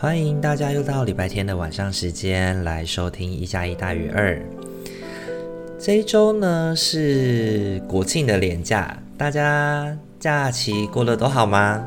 [0.00, 4.40] 欢迎大家又到礼拜天的晚上时间来收听一加一大于二。
[5.76, 11.84] 这一周呢是国庆的连假，大家假期过得都好吗？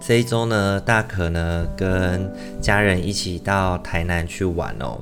[0.00, 4.98] 这一周呢，大可呢跟家人一起到台南去玩哦。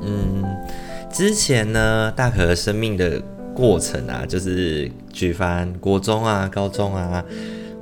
[0.00, 0.42] 嗯，
[1.12, 3.20] 之前呢，大可生命的
[3.54, 7.22] 过程啊，就是举凡国中啊、高中啊，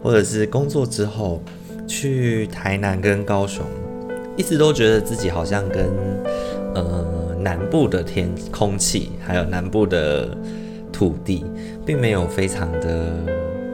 [0.03, 1.41] 或者是工作之后。
[1.87, 3.65] 去台南跟高雄，
[4.37, 5.87] 一直都觉得自己好像跟
[6.75, 10.29] 呃南部的天空气，还有南部的
[10.93, 11.45] 土地，
[11.85, 13.13] 并没有非常的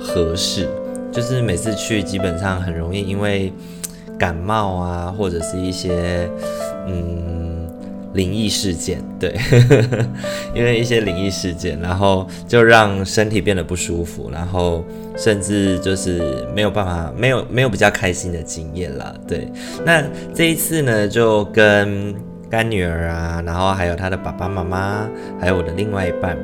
[0.01, 0.69] 合适。
[1.13, 3.53] 就是每次去，基本上很容易因为
[4.19, 6.31] 感冒啊，或者是一些
[6.87, 7.40] 嗯
[8.15, 9.35] 灵异事件，对，
[10.55, 14.85] 因为一些灵异事件，然后就让身体变得不舒服，然后。
[15.17, 19.15] 甚至就是没有办法，没有没有比较开心的经验了。
[19.29, 19.47] 对，
[19.85, 20.03] 那
[20.33, 22.15] 这一次呢，就跟
[22.49, 25.07] 干女儿啊，然后还有她的爸爸妈妈，
[25.39, 26.39] 还有我的另外一半，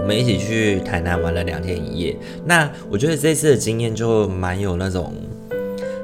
[0.00, 2.16] 我们一起去台南玩了两天一夜。
[2.44, 5.12] 那我觉得这次的经验就蛮有那种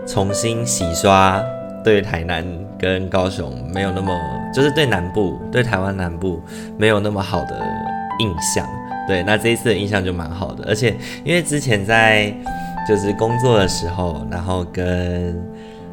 [0.06, 1.42] 重新洗刷
[1.82, 2.46] 对台南
[2.78, 4.16] 跟高雄没有那么，
[4.52, 6.40] 就是对南部对台湾南部
[6.76, 7.60] 没有那么好的
[8.18, 8.66] 印象。
[9.08, 12.32] 对，那这一次的印象就蛮好的，而且因为之前在
[12.86, 15.36] 就是工作的时候，然后跟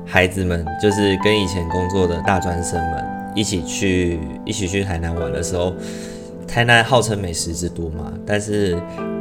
[0.06, 5.74] 孩子们，就是跟以前工作的大专生们一起去一起去台南玩的时候，
[6.48, 8.76] 台南号称美食之都嘛，但是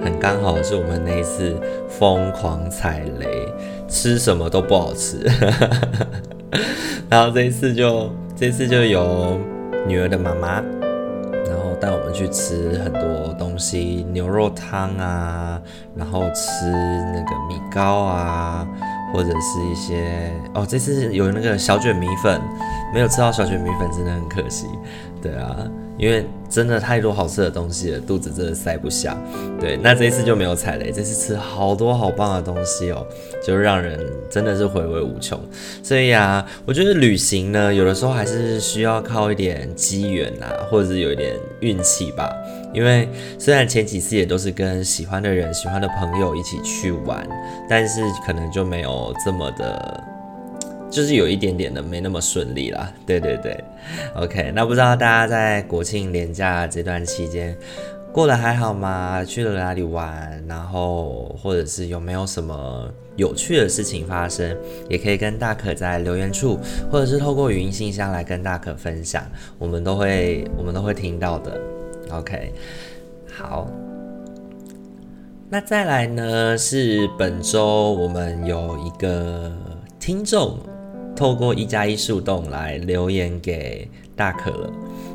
[0.05, 1.59] 很刚好是我们那一次
[1.89, 3.27] 疯狂踩雷，
[3.89, 5.27] 吃什么都不好吃，
[7.09, 9.41] 然后这一次就这次就由
[9.87, 10.63] 女儿的妈妈。
[11.49, 15.63] 然后带我们去吃很多东西，牛肉汤啊，
[15.95, 16.67] 然后吃
[17.15, 18.67] 那个米糕啊，
[19.13, 22.41] 或者是一些哦，这次有那个小卷米粉，
[22.93, 24.67] 没有吃到小卷米粉真的很可惜，
[25.23, 25.57] 对啊。
[25.99, 29.17] 因为真的太多好吃的东西了，肚子真的塞不下。
[29.61, 33.07] 对，那这一次就没有踩雷，这次吃好多好棒的东西哦，
[33.43, 33.99] 就让人
[34.31, 35.41] 真的是回味无穷。
[35.83, 42.31] 所以啊，我觉得旅行呢，有的时候还是需要靠一点机缘啊，或者是有一点运气吧。
[42.73, 43.09] 因为
[43.39, 47.27] 虽然前几次也都是跟喜欢的人、喜欢的朋友一起去玩，
[47.69, 50.16] 但是可能就没有这么的。
[50.91, 53.63] 就是有一点点的没那么顺利啦，对对对
[54.15, 57.57] ，OK，那不知道大家在国庆连假这段期间
[58.13, 59.23] 过得还好吗？
[59.25, 60.43] 去了哪里玩？
[60.49, 64.57] 然后或者是有没有什么有趣的事情发生？
[64.89, 66.59] 也可以跟大可在留言处，
[66.91, 69.23] 或者是透过语音信箱来跟大可分享，
[69.59, 71.61] 我们都会我们都会听到的
[72.11, 72.53] ，OK，
[73.31, 73.69] 好，
[75.51, 79.53] 那再来呢是本周我们有一个
[80.01, 80.59] 听众。
[81.17, 84.71] 透过一加一树洞来留言给大可了，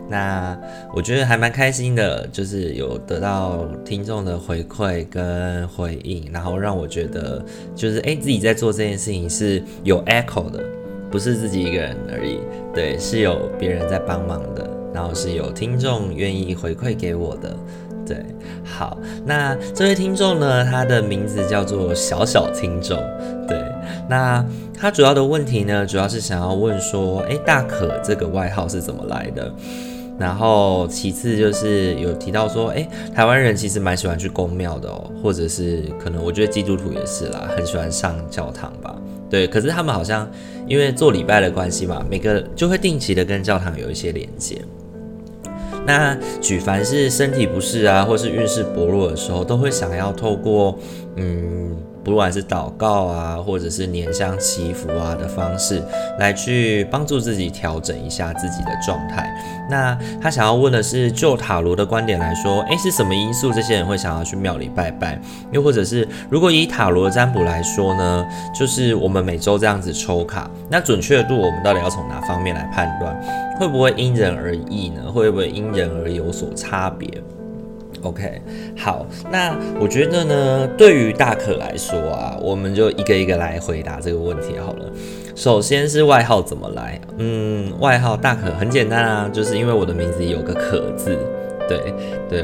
[0.09, 0.59] 那
[0.93, 7.43] 我觉得还蛮开心的，就是有得到听众的回馈跟回应，然后让我觉得
[7.75, 10.59] 就是哎、自己在做这件事情是有 echo 的，
[11.09, 12.39] 不是自己一个人而已，
[12.73, 17.55] 对，是有别人在帮忙的，然后是有听众愿意回馈给我的，
[18.05, 18.23] 对，
[18.63, 22.97] 好，那这位听众呢，他的名字叫做小小听众，
[23.47, 23.57] 对，
[24.11, 24.45] 那。
[24.81, 29.53] 他主要的问题呢，主要是想要问说，诶，大可这个外号是怎么来的？
[30.17, 38.95] 然后其次就是有提到说，诶，台湾人其实蛮喜欢去宫庙的哦，或者是可能我觉得基督徒也是啦，很喜欢上教堂吧。
[39.29, 40.27] 对，可是他们好像
[40.65, 44.59] 因为做礼拜的关系嘛，每个就会定期的跟教堂有一些连接。
[45.85, 50.79] 那举凡是身体不适啊，或是运势薄弱的时候，都会想要透过
[51.17, 51.77] 嗯。
[52.03, 55.81] 不管是祷告啊，或者是拈香祈福啊的方式，
[56.19, 59.31] 来去帮助自己调整一下自己的状态。
[59.69, 65.21] 那他想要问的是，就塔罗的观点来说，诶，是什么因素这些人会想要去庙里拜拜？
[65.51, 73.15] 又或者是，如果以塔罗占卜来说呢，就是我们每周这样子抽卡，那准确度我们到底要从哪方面来判断？
[73.59, 75.11] 会不会因人而异呢？
[75.11, 77.07] 会不会因人而有所差别？
[78.03, 78.41] OK，
[78.77, 84.85] 好，那我觉得呢，对于大可来说啊，我们就一个一个来回答这个问题好了。
[85.35, 86.99] 首先是外号怎么来？
[87.17, 91.17] 嗯，外号大可很简单啊，就是因为我的名字有个可字，
[91.67, 91.93] 对
[92.29, 92.43] 对，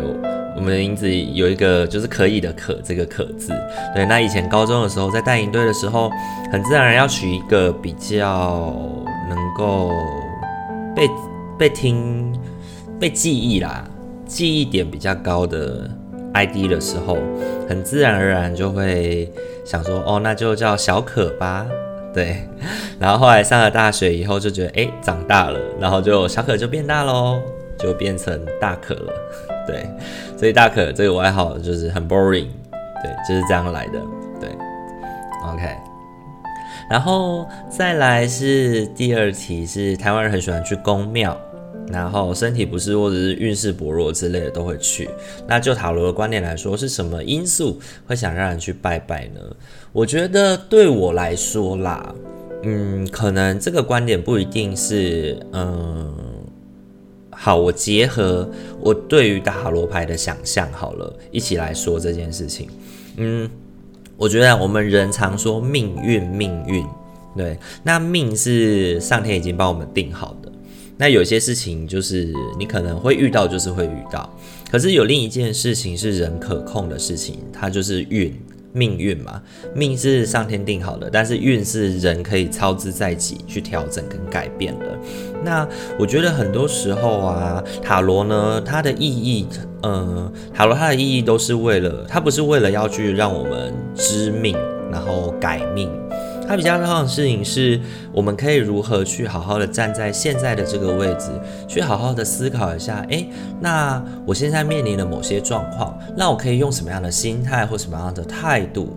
[0.55, 3.51] 我们的名字有一个就是可以的可这个可字，
[3.93, 4.05] 对。
[4.05, 6.09] 那以前高中的时候在带营队的时候，
[6.51, 8.73] 很自然而然要取一个比较
[9.29, 9.91] 能够
[10.95, 11.09] 被
[11.57, 12.33] 被听
[12.99, 13.83] 被记忆啦。
[14.27, 15.89] 记忆点比较高的
[16.33, 17.17] ID 的时候，
[17.67, 19.31] 很自然而然就会
[19.65, 21.65] 想说，哦，那就叫小可吧，
[22.13, 22.47] 对。
[22.99, 27.39] 然后后来上了大学以后，就觉得，哎，长大了，然后就小可就变大喽，
[27.79, 29.13] 就变成大可了，
[29.65, 29.87] 对。
[30.37, 32.47] 所以大可这个外号就是很 boring，
[33.01, 33.99] 对，就是这样来的，
[34.39, 34.49] 对。
[35.45, 35.63] OK，
[36.89, 41.35] 然后再来是第二题，是台湾人很喜欢去宫庙。
[41.91, 45.09] 然后身体不适或者是运势薄弱之类的都会去。
[45.47, 49.39] 那就塔罗的观点来说，是什么因素会想让人去拜拜呢？
[49.93, 52.13] 我觉得对我来说啦，
[52.63, 56.13] 嗯，可能这个观点不一定是，嗯，
[57.31, 58.49] 好，我结合
[58.81, 62.67] 我对于塔罗牌的想象好了，一起来说这件事情。
[63.15, 63.49] 嗯，
[64.17, 66.85] 我觉得我们人常说命运，命运，
[67.35, 70.46] 对，那命是上天已经帮我们定好的。
[70.97, 74.27] 那有些事情就是你可能会遇到，就是会遇到。
[74.71, 78.33] 可是有另一件事情是人可控的事情，它就是运，
[78.73, 79.41] 命运嘛。
[79.75, 84.97] 命是上天定好的，但是运是人可以操之在己去调整跟改变的。
[85.43, 85.67] 那
[85.99, 89.47] 我觉得很多时候啊，塔罗呢，它的意义，
[89.83, 94.57] 呃，塔罗它的意义都是为了，它不是为了要去让我们知命，
[94.91, 95.91] 然后改命。
[96.47, 97.79] 它比较重要的事情是，
[98.13, 101.29] 我们可以如何去好好的站在现在的这个位置，
[101.67, 103.29] 去好好的思考一下，诶，
[103.59, 108.95] 那我现在面临的某些状况，那我可以用什么样的心态或什么样的态度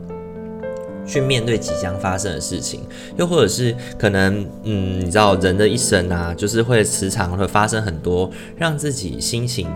[1.04, 2.82] 去面对即将发生的事情？
[3.16, 9.66] 又或者是可能，嗯，你知道人的一生啊，就是会时常会发生很多让自己心情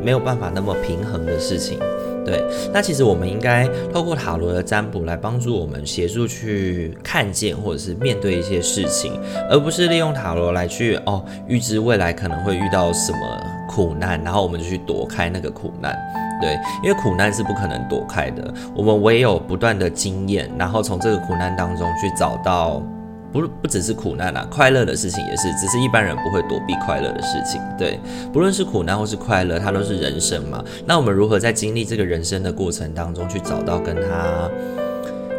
[0.00, 1.78] 没有办法那么平衡的事情。
[2.26, 2.42] 对，
[2.72, 9.12] 那其实我们应该透过塔罗的占卜来帮助我们协助去看见或者是面对一些事情，
[9.48, 13.18] 而不是利用塔罗来去哦预知未来可能会遇到什么
[13.68, 15.96] 苦难，然后我们就去躲开那个苦难。
[16.42, 22.82] 对，因为苦难是不可能躲开的，我们唯有不断的经验，然后从这个苦难当中去找到。
[23.32, 27.60] 不不只是苦难啊，快乐的事情也是，只是一般人不会躲避快乐的事情。
[27.78, 28.00] 对，
[28.32, 30.64] 不论是苦难或是快乐，它都是人生嘛。
[30.86, 34.50] 那我们如何在经历这个人生的过程当中，去找到跟他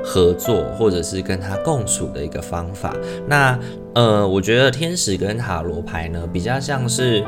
[0.03, 2.93] 合作，或者是跟他共处的一个方法？
[3.27, 3.57] 那
[3.95, 7.23] 呃，我觉得天使跟塔罗牌呢，比较像是。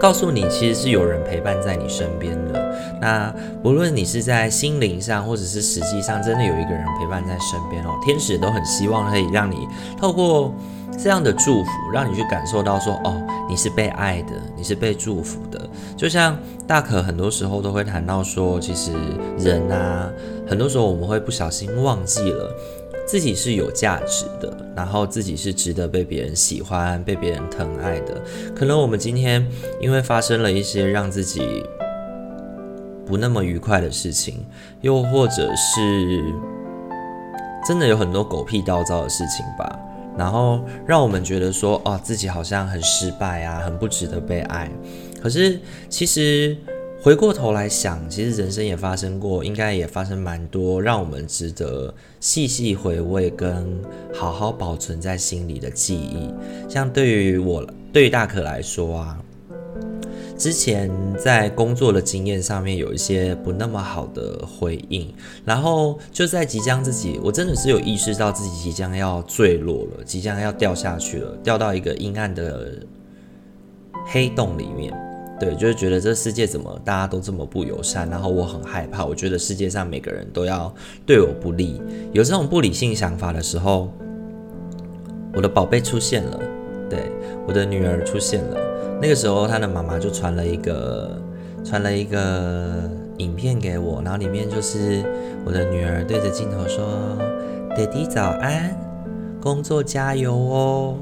[0.00, 2.98] 告诉你，其实是有人陪伴在你身边的。
[3.00, 7.98] 那不论你是在心灵上，或者是实际上，真的有一个人陪伴在身边哦。
[8.04, 9.66] 天使都很希望可以让你
[9.98, 10.54] 透过
[10.96, 15.68] 这样的祝福，让你去感受到说，哦，你是被爱的，你是被祝福的。
[15.96, 18.92] 就像大可很多时候都会谈到说，其实
[19.38, 20.08] 人啊，
[20.46, 22.50] 很多时候我们会不小心忘记了。
[23.08, 28.22] 自己是有价值的，然后自己是值得被别人喜欢、被别人疼爱的。
[28.54, 29.48] 可能我们今天
[29.80, 31.64] 因为发生了一些让自己
[33.06, 34.44] 不那么愉快的事情，
[34.82, 36.22] 又或者是
[37.66, 39.78] 真的有很多狗屁倒灶的事情吧，
[40.14, 44.70] 然后让我们觉得说，哦，自己好像很失败啊，很不值得被爱。
[45.22, 46.54] 可是其实。
[47.08, 53.66] 回过头来想，其实人生也发生过，应该也发生蛮多让我们值得细细回味跟
[54.12, 56.30] 好好保存在心里的记忆。
[56.68, 59.18] 像对于我，对于大可来说啊，
[60.36, 65.10] 之前在工作的经验上面有一些不那么好的回应，
[65.46, 72.70] 然后就在即将自己，我真的是有意识到自己即将要坠落了，即将要掉下去了，掉到一个阴暗的
[74.08, 74.92] 黑洞里面。
[75.40, 79.04] 对，就是觉得这世界怎么大家都这么不友善，然后我很害怕。
[79.04, 80.74] 我觉得世界上每个人都要
[81.06, 81.80] 对我不利，
[82.12, 83.92] 有这种不理性想法的时候，
[85.34, 86.40] 我的宝贝出现了，
[86.90, 87.12] 对，
[87.46, 88.58] 我的女儿出现了。
[89.00, 91.16] 那个时候，她的妈妈就传了一个
[91.64, 95.04] 传了一个影片给我，然后里面就是
[95.44, 96.84] 我的女儿对着镜头说
[97.76, 98.76] ：“爹地早安，
[99.40, 100.96] 工作加油哦。”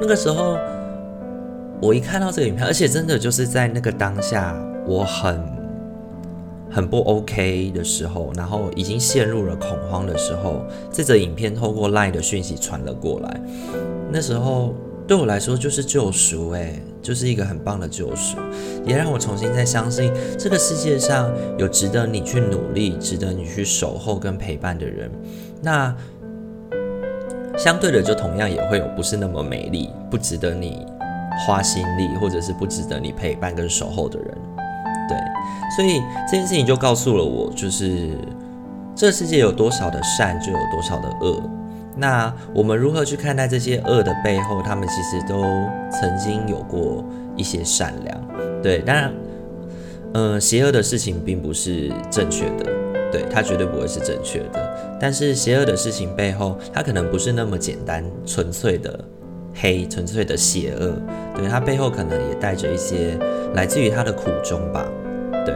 [0.00, 0.56] 那个时候。
[1.80, 4.56] 我一看到这个影片，而且真的就是在那个当下，
[4.86, 5.40] 我很
[6.70, 13.40] 很不 OK 的时候，然后已经陷入了恐慌的时候，这则影片透过 LINE 的讯息传了过来。
[14.10, 14.74] 那时候
[15.06, 18.38] 对我来说就是救赎，诶，就是一个很棒的救赎，
[18.84, 25.10] 也让我重新再相信这个世界上有值得你去努力、值得你去守候跟陪伴的人。
[25.62, 25.94] 那
[27.56, 30.84] 相对的，就同样也会有不是那么美丽、不值得你
[31.46, 34.38] 花心力，或者是不值得你陪伴跟守候的人。
[35.08, 35.16] 对，
[35.76, 38.10] 所以这件事情就告诉了我，就是
[38.94, 41.42] 这世界有多少的善，就有多少的恶。
[41.96, 44.62] 那我们如何去看待这些恶的背后？
[44.62, 45.42] 他们其实都
[45.90, 47.04] 曾经有过
[47.36, 48.28] 一些善良。
[48.62, 49.12] 对，当然，
[50.14, 52.66] 嗯、邪恶的事情并不是正确的，
[53.10, 54.98] 对，它绝对不会是正确的。
[55.00, 59.04] 但是邪恶的事情背后，它可能不是那么简单、纯粹的
[59.54, 60.92] 黑、纯粹的邪恶。
[61.34, 63.18] 对，它背后可能也带着一些
[63.54, 64.84] 来自于它的苦衷吧。
[65.44, 65.54] 对。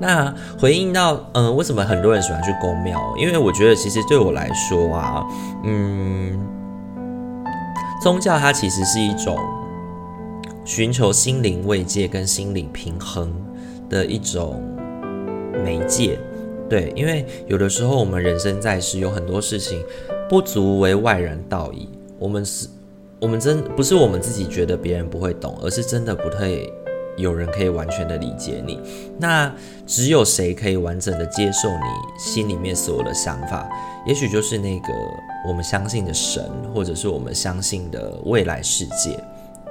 [0.00, 3.12] 那回应到，嗯、呃，为什么很多人喜欢去宫庙？
[3.16, 5.24] 因为我觉得，其实对我来说啊，
[5.64, 6.38] 嗯，
[8.00, 9.36] 宗教它其实是一种
[10.64, 13.34] 寻求心灵慰藉跟心灵平衡
[13.90, 14.62] 的一种
[15.64, 16.16] 媒介。
[16.68, 19.82] 对，因为有的时候我们人生在世，有很多事情
[20.28, 21.88] 不足为外人道矣。
[22.18, 22.68] 我们是，
[23.20, 26.50] 我们真不是我们自己觉得别人不会懂，而是真的不太。
[27.16, 28.78] 有人可以完全的理解你，
[29.18, 29.52] 那
[29.84, 31.76] 只有谁可以完整的接受你
[32.16, 33.68] 心里面所有的想法？
[34.06, 34.86] 也许就是那个
[35.44, 39.18] 我们相信的神，或者是我们相信的未来世界，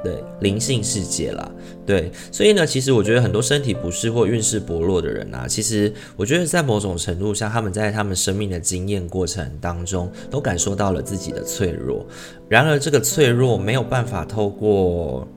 [0.04, 1.52] 对，灵性世界啦，
[1.86, 2.12] 对。
[2.32, 12.06] 所以呢，其实我觉得很多身体不适或运势薄弱的人啊，其实我觉得在某种程度上，他们在他们生命的经验过程当中，都感受到了自己的脆弱。
[12.50, 15.28] 然而，这个脆弱没有办法透过。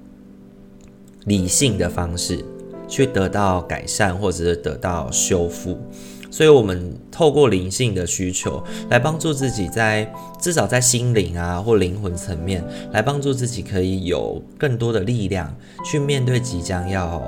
[1.27, 2.43] 理性的方式
[2.89, 5.79] 去得到改善，或者是得到修复，
[6.31, 10.11] 所以我们透过灵性的需求来帮助自己在，
[10.41, 17.21] 至少在心灵啊或灵魂层面，来帮助自己可以有更多的力量去面对即将要。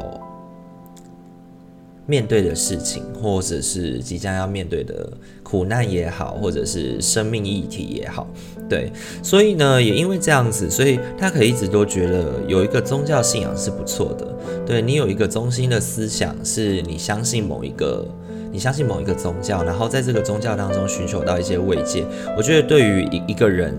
[2.04, 5.08] 面对的事情，或者是即将要面对的
[5.44, 8.26] 苦难也好，或者是生命议题也好，
[8.68, 8.90] 对，
[9.22, 14.26] 所以呢，也因为这样子，所以他可以一直都觉得有一个宗教信仰是不错的。
[14.66, 18.04] 对，你有一个中心的思想，是你相信某一个，
[18.52, 22.04] 你相信某一个宗教，然后在这个宗教当中寻求到一些慰藉，
[22.36, 23.74] 我觉得对于一一个人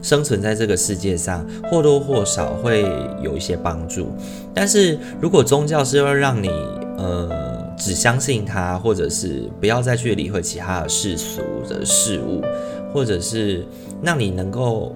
[0.00, 2.82] 生存在这个世界上，或多或少会
[3.22, 4.06] 有一些帮助。
[4.54, 6.48] 但是如果宗教是要让你，
[6.96, 7.52] 呃。
[7.76, 12.40] 只相信他，或者是不要再去理会其他的世俗的事物，
[12.92, 13.66] 或者是
[14.00, 14.94] 让你能够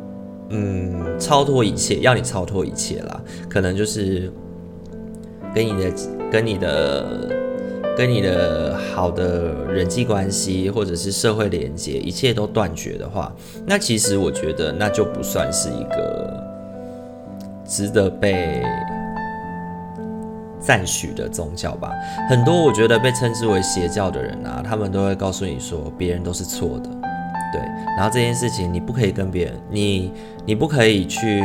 [0.50, 3.20] 嗯超脱一切，要你超脱一切啦，
[3.50, 4.32] 可能就是
[5.52, 5.92] 跟你的、
[6.30, 7.04] 跟你的、
[7.98, 13.32] 跟你的好的人际关系，或者是社会连接，一切都断绝的话，
[13.66, 16.44] 那其实我觉得那就不算是一个
[17.66, 18.62] 值得被。
[20.60, 21.92] 赞许的宗教吧，
[22.28, 26.90] 很多我觉得被称之为邪教的人啊，他们都会告诉你说别人都是错的，
[27.52, 27.60] 对，
[27.96, 30.12] 然后这件事情你不可以跟别人，你
[30.44, 31.42] 你不可以去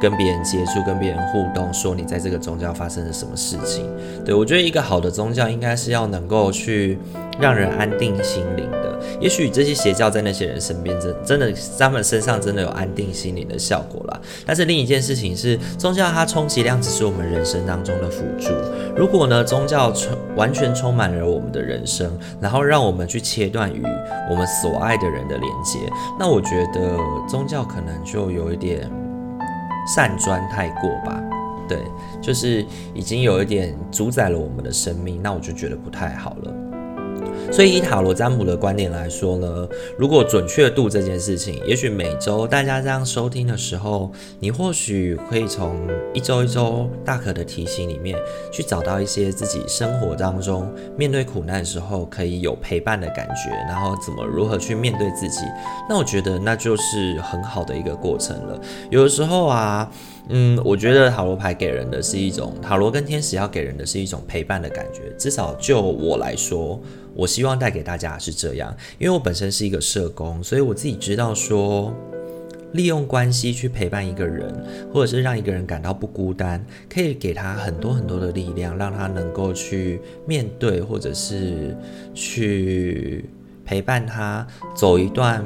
[0.00, 3.84] 跟别人接触，跟别人互动，说你在这个宗教发生了什么事情，
[4.24, 6.98] 对，我觉得一个好的宗教应该是要能够去
[7.40, 8.80] 让人安定心灵的。
[9.18, 14.20] 也许这些邪教在那些人身边真真的，他们身上真的有安定心灵的效果啦。
[14.46, 18.50] 但是另一件事情是，宗教它充其量只是我们人生当中的辅助。
[18.94, 23.82] 如果呢，宗教充完全充满了我们的人生，然后让我们去切断与
[24.30, 25.78] 我们所爱的人的连接，
[26.18, 26.96] 那我觉得
[27.28, 28.90] 宗教可能就有一点
[29.96, 31.20] 善专太过吧。
[31.66, 31.78] 对，
[32.20, 36.69] 就是已经有一点主宰了我们的生命，那我就觉得不太好了。
[37.52, 45.76] 所以以塔罗占卜的观点来说呢，如果准确度这件事情，也许每周大家这样收听的时候，你或许可以从
[46.14, 48.16] 一周一周大可的提醒里面，
[48.52, 55.40] 去找到一些自己生活当中面对苦难的时候可以有陪伴的感觉，然后怎么如何去面对自己，
[55.88, 58.60] 那我觉得那就是很好的一个过程了。
[58.90, 59.90] 有的时候啊。
[60.28, 65.12] 嗯，我觉得塔罗牌给人的是一种，塔罗跟天使要给人的是一种陪伴的感觉。
[65.18, 66.80] 至少就我来说，
[67.14, 68.72] 我希望带给大家是这样。
[68.98, 71.92] 因为我本身是一个社工，所以我自己知道说，
[72.74, 74.54] 利用关系去陪伴一个人，
[74.92, 81.76] 或者是让一个人感到不孤单，可以给他很多很多的力量，让他能够去面对，或者是
[82.14, 83.24] 去
[83.64, 84.46] 陪伴他
[84.76, 85.44] 走一段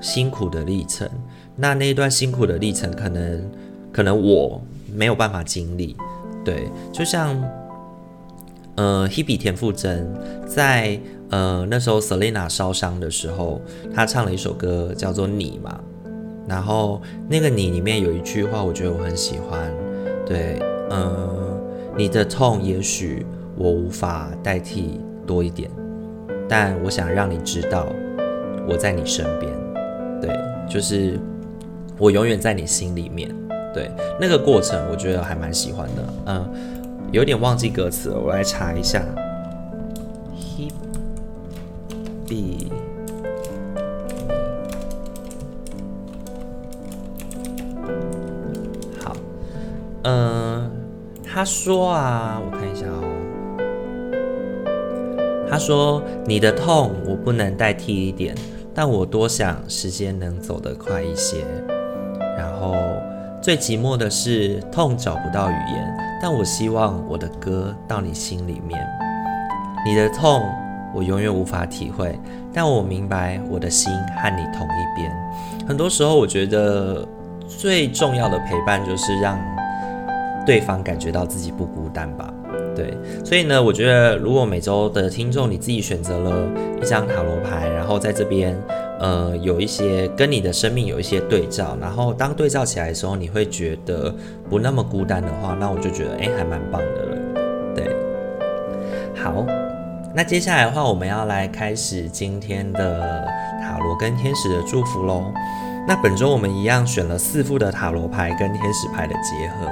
[0.00, 1.06] 辛苦的历程。
[1.54, 3.44] 那那一段辛苦的历程，可能。
[3.92, 4.60] 可能我
[4.94, 5.94] 没有办法经历，
[6.44, 7.36] 对，就像
[8.76, 10.06] 呃，Hebe 田馥甄
[10.46, 10.98] 在
[11.30, 13.60] 呃那时候 Selina 烧伤的时候，
[13.94, 15.78] 她唱了一首歌叫做《你》嘛，
[16.48, 19.70] 然后那个《你》里面有一句话，我觉得我很喜欢，
[20.26, 20.58] 对，
[20.90, 21.60] 嗯，
[21.96, 25.70] 你的痛也许我无法代替多一点，
[26.48, 27.86] 但我想让你知道
[28.66, 29.52] 我在你身边。
[30.20, 30.30] 对，
[30.68, 31.18] 就是
[31.98, 33.34] 我永远在你心里面。
[33.74, 36.04] 对，那个过程我觉得还蛮喜欢的。
[36.26, 36.48] 嗯，
[37.10, 39.04] 有点忘记歌词了，我来查一下。
[40.36, 40.70] Hebe
[49.00, 49.16] 好。
[50.04, 50.70] 嗯，
[51.22, 53.02] 他说啊，我看一下哦。
[55.48, 58.34] 他说：“你的痛我不能代替一点，
[58.74, 61.44] 但我多想时间能走得快一些。
[62.38, 62.74] 然后
[63.42, 68.80] 最寂寞的是痛找不到语言，但我希望我的歌到你心里面。
[69.84, 70.40] 你的痛
[70.94, 72.16] 我永远无法体会，
[72.52, 75.12] 但我明白我的心和你同一边。
[75.66, 77.04] 很多时候，我觉得
[77.48, 79.36] 最重要的陪伴就是让。”
[80.44, 82.32] 对方感觉到自己不孤单吧？
[82.74, 86.48] 对，所以呢，我觉得如果每周的听众你自己选择了
[86.80, 88.56] 一张塔罗牌，然后在这边，
[89.02, 94.14] 呃，有一些跟你的生命有一些对照，然后当对照起来的时候，你会觉得
[94.48, 97.74] 不那么孤单的话，那我就觉得诶，还蛮棒的了。
[97.74, 97.96] 对，
[99.20, 99.44] 好，
[100.14, 103.26] 那接下来的话，我们要来开始今天的
[103.60, 105.24] 塔罗跟天使的祝福喽。
[105.88, 109.68] 那本周我们一样选了四副的塔罗牌跟天使牌的结合。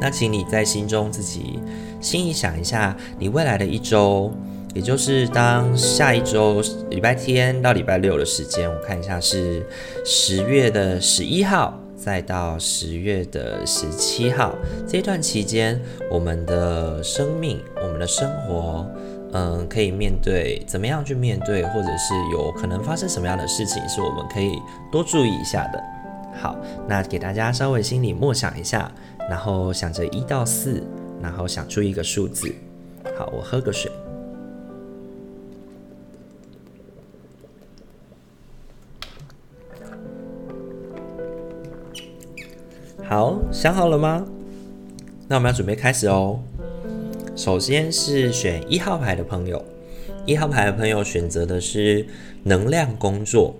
[0.00, 1.58] 那请你在心中自己
[2.00, 4.32] 心里想一下，你未来的一周，
[4.76, 9.64] 也就是当下一周礼拜天到礼拜六的时间，我看一下是
[10.04, 14.54] 十月的十一号，再到十月的十七号
[14.86, 15.80] 这段期间，
[16.10, 18.86] 我们的生命、我们的生活，
[19.32, 24.58] 嗯，可以面对怎么样去面对，或者是有可能发生什么样的事情，是我们可以
[24.92, 25.82] 多注意一下的。
[26.38, 26.54] 好，
[26.86, 28.92] 那给大家稍微心里默想一下。
[29.30, 30.80] 然后想着一到四，
[31.20, 32.54] 然后想出一个数字。
[33.18, 33.90] 好，我喝个水。
[43.16, 44.26] 好，想好了吗？
[45.26, 46.38] 那我们要准备开始哦。
[47.34, 49.64] 首先是选一号牌的朋友，
[50.26, 52.06] 一号牌的朋友选择的是
[52.42, 53.56] 能量工作。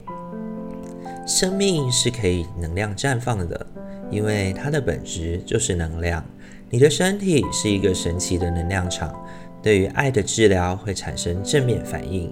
[1.27, 3.67] 生命是可以能量绽放的。
[4.11, 6.23] 因为它的本质就是能量，
[6.69, 9.19] 你的身体是一个神奇的能量场，
[9.63, 12.31] 对于爱的治疗会产生正面反应。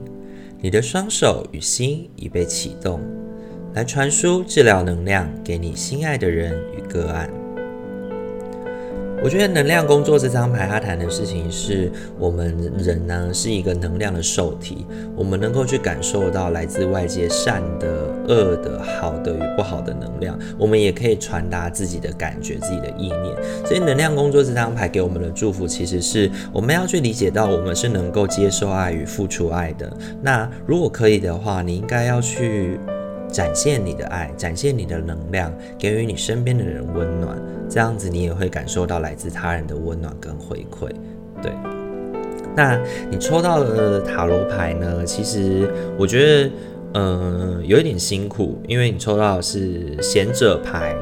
[0.61, 3.01] 你的双手与心已被启动，
[3.75, 7.29] 来传输治疗能量给你心爱的人与个案。
[9.21, 17.89] 我觉得能量工作这张牌，它谈的事情是我们人呢是一个能量的受体，我们能够去感受到来自外界善的、
[18.29, 23.37] 恶的、好的与不好的能量，我们也可以传达自己的感觉、自己的意念。
[23.65, 29.91] 所以能量工作这张牌给我们的祝福，其实是我们要去理解到，我们是能够接受爱与付出爱的。
[30.23, 32.79] 那如果可以的话，你应该要去。
[33.35, 37.37] 展现你的爱，展现你的能量，给予你身边的人温暖，
[37.69, 40.89] 这样子你也会感受到来自他人的温暖跟回馈。
[41.43, 41.53] 对，
[42.55, 45.05] 那你抽到的塔罗牌呢？
[45.05, 45.69] 其实
[45.99, 46.51] 我觉得，
[46.93, 50.95] 嗯、有一点辛苦，因为你抽到的是贤者牌、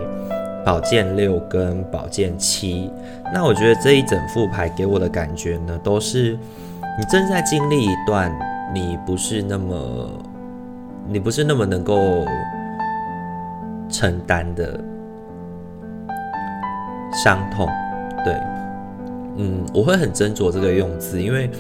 [0.65, 2.91] 宝剑六跟宝剑七。
[3.35, 6.33] 那我觉得这一整副牌给我的感觉呢，都是
[6.99, 8.35] 你正在经历一段
[8.73, 10.32] 你不是那么。
[11.09, 12.25] 你不是那么能够
[13.91, 14.81] 承担的
[17.23, 17.69] 伤痛，
[18.25, 18.35] 对，
[19.37, 21.51] 嗯，我会很斟酌这个用字，因为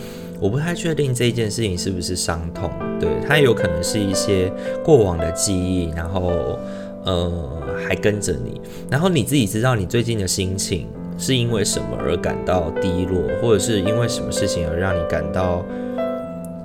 [0.40, 4.50] 我不太确定这件事情是不是伤痛，对，它有可能是一些
[4.82, 6.58] 过往的记忆，然后
[7.04, 15.62] 呃还跟着你，然后你自己知道你最近的心情是因为什么而感到低落，或者是因为什么事情而让你感到。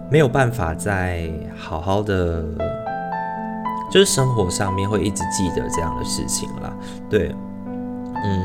[0.10, 2.42] 没有办法再好好的，
[3.92, 6.74] 就是生活上面会一直记得这样的事情啦。
[7.10, 7.36] 对，
[8.24, 8.44] 嗯，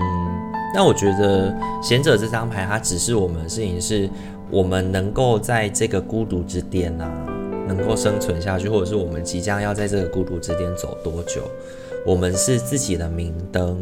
[0.75, 4.11] 那我觉得贤者这张牌，它指示我们的事情是，
[4.51, 7.09] 我们能够在这个孤独之巅啊，
[7.69, 11.43] 能够生存下去，或者是我们即将要在这个孤独之巅走多久，
[12.05, 13.81] 我们是自己的明灯，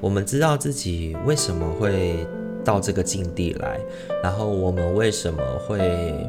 [0.00, 2.26] 我们知道自己为什么会
[2.64, 3.78] 到这个境地来，
[4.22, 6.26] 然后我们为什么会。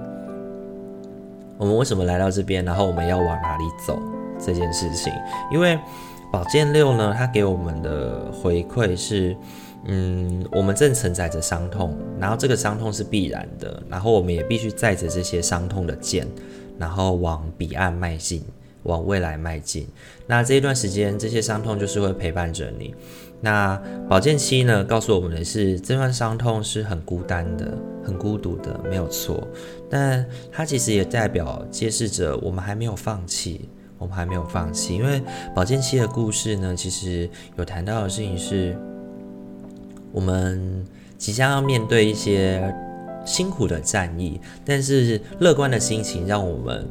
[1.60, 2.64] 我们为什么来到这边？
[2.64, 4.02] 然后我们要往哪里走？
[4.40, 5.12] 这件事情，
[5.52, 5.78] 因为
[6.32, 9.36] 宝剑六呢，它给我们的回馈是，
[9.84, 16.26] 嗯，我们正承载着伤痛，然后这个伤痛是必然的，然后我们也必须载着这些伤痛的剑，
[16.78, 18.42] 然后往彼岸迈进，
[18.84, 19.86] 往未来迈进。
[20.26, 22.96] 那这一段时间，这些伤痛就是会陪伴着你。
[23.42, 29.46] 那宝剑七呢，告诉我们的是，这段伤痛是很孤单的、很孤独的，没有错。
[29.90, 34.96] 但它其实也代表揭示着我们还没有放弃，我们还没有放弃。
[34.96, 35.22] 因为
[35.56, 38.78] 宝剑七的故事呢，其实有谈到的事情是，
[40.12, 40.86] 我们
[41.18, 42.74] 即将要面对一些
[43.26, 46.88] 辛苦的战役，但是乐观的心情让我们。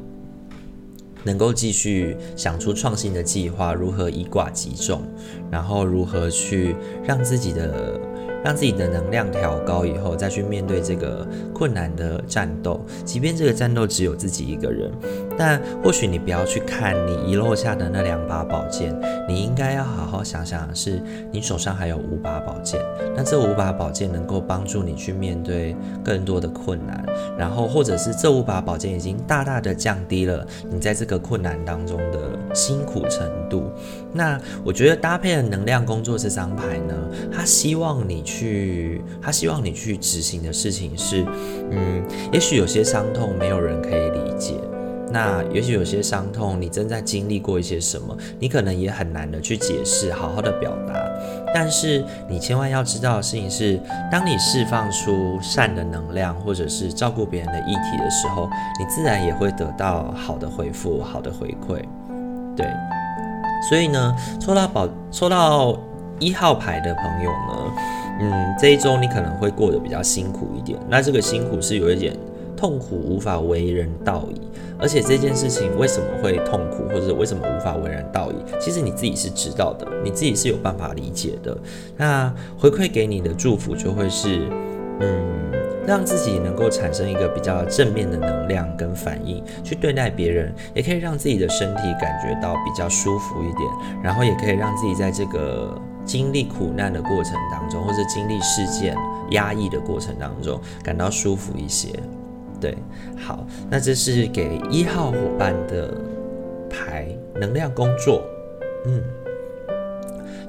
[1.25, 5.03] 能够继续想出创新的计划，如何以寡击众，
[5.51, 8.01] 然后如何去让自己的。
[8.49, 12.81] 让自己的能量调高以后，再去面对这个困难的战斗。
[13.05, 14.91] 即便这个战斗只有自己一个人，
[15.37, 20.99] 但或许你不要去看你遗落下的那两把宝剑，你应该要好好想想的是，
[21.31, 22.81] 你手上还有五把宝剑。
[23.15, 27.05] 那这五把宝剑能够帮助你去面对更多的困难，
[27.37, 33.71] 然后或者是这五把宝剑已经大大的降低了你在这个困难当中的辛苦程度。
[34.11, 36.95] 那我觉得搭配了能量工作这张牌呢，
[37.31, 38.25] 他希望你。
[38.29, 41.25] 去，去他希望你去执行的事情是，
[41.71, 44.55] 嗯，也许有些伤痛没有人可以理解，
[45.11, 50.95] 那也许有些伤痛你正在经历过一些什么，你可能也很难的去解释，好好的表达。
[51.53, 53.81] 但是你千万要知道的事情是，
[54.13, 58.49] 当你释放出善的能量，或者是照顾别人的议题的时候，
[58.79, 61.83] 你自然也会得到好的回复，好的回馈。
[62.55, 62.67] 对，
[63.69, 65.79] 所以呢，抽到宝，抽到
[66.19, 67.73] 一号牌的朋友呢。
[68.21, 72.17] 嗯，这一周你可能会过得比较辛苦一点，那这个辛苦是有一点
[72.57, 74.41] 痛苦，无法为人道矣。
[74.81, 81.57] 而且这件事情为什么会痛苦，或者为什么无法为人道矣，其实你自己是知道的，你自己是有办法理解的。
[81.97, 84.49] 那回馈给你的祝福就会是，
[85.01, 85.53] 嗯，
[85.87, 95.81] 让自己能够产生一个比较正面的能量跟反应去对待别人，也可以让自己的身体感觉到比较舒服一点，然后也可以让自己在这个。
[96.09, 98.97] 经历苦难的过程当中，或者经历事件
[99.33, 101.91] 压抑的过程当中，感到舒服一些。
[102.59, 102.77] 对，
[103.17, 105.95] 好，那这是给一号伙伴的
[106.69, 108.23] 牌能量工作。
[108.87, 109.03] 嗯，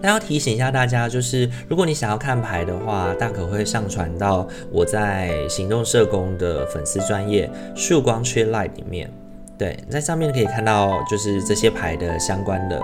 [0.01, 9.11] 那要提醒一下大家，就是如果你想要看牌的话，大可会上传到我在行动社工的粉丝专业曙光圈 Light 里面。
[9.57, 12.81] 对，在上面可以看到，就是这些牌的相关的，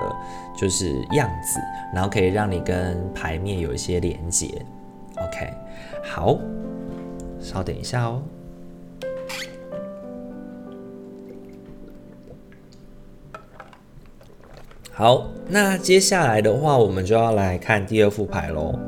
[0.57, 1.59] 就是样子，
[1.93, 4.47] 然后可以让你跟牌面有一些连接。
[5.17, 5.53] OK，
[6.03, 6.37] 好，
[7.39, 8.21] 稍等一下哦。
[14.91, 18.79] 好，那接下来的话，我们就要来看第二副牌喽。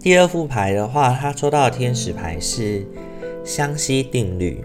[0.00, 2.86] 第二副牌的话，它抽到的天使牌是
[3.44, 4.64] 相吸定律。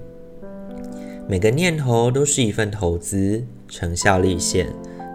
[1.28, 4.68] 每个念头都是一份投资，成效立现，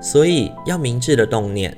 [0.05, 1.75] 所以要明智的动念。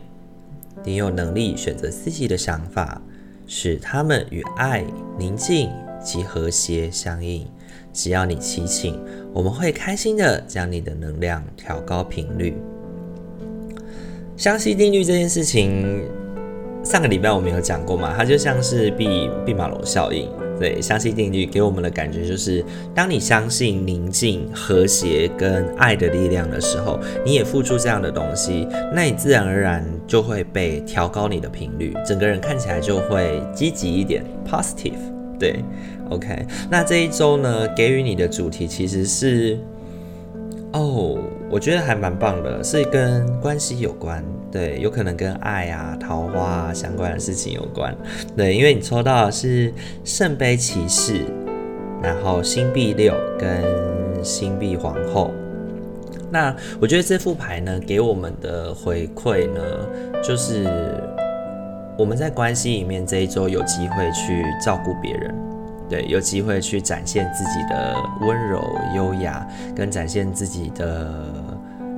[0.85, 3.01] 你有能力选择自己的想法，
[3.47, 4.85] 使他们与爱、
[5.17, 5.71] 宁静
[6.03, 7.47] 及和谐相应。
[7.93, 9.01] 只要你祈请，
[9.33, 12.57] 我们会开心的将你的能量调高频率。
[14.37, 16.05] 相信定律这件事情，
[16.87, 18.15] 上个礼拜我们有讲过嘛？
[18.17, 20.31] 它就像是毕毕马龙效应。
[20.57, 34.93] 对，相信定律给我们的感觉就是，当你相信宁静、和谐跟爱的力量的时候，你也付出这样的东西，那你自然而然就会被调高你的频率，整个人看起来就会积极一点，positive。
[35.41, 35.57] 对
[36.09, 36.47] ，OK。
[36.71, 39.59] 那这一周呢，给予你的主题其实是，
[40.73, 41.19] 哦。
[41.49, 44.25] 我觉得还蛮棒的，是跟关系有关，
[44.57, 47.95] 对，有可能跟爱啊、桃花啊相关的事情有关，
[48.35, 49.71] 对，因为你抽到的是
[50.03, 51.27] 圣杯骑士，
[52.03, 53.63] 然后星币六跟
[54.25, 55.31] 星币皇后。
[56.31, 59.61] 那我觉得这副牌呢，给我们的回馈呢，
[60.25, 60.67] 就是
[61.99, 65.35] 我们在关系里面这一周有机会去照顾别人。
[65.87, 71.13] 对，有机会去展现自己的温柔、优雅，跟展现自己的